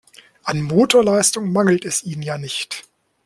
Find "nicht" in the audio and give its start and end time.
2.39-2.89